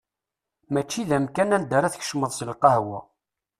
Mačči 0.73 1.01
d 1.09 1.11
amkan 1.17 1.55
anda 1.55 1.73
ara 1.77 1.93
tkecmeḍ 1.93 2.31
s 2.33 2.39
lqahwa. 2.49 2.99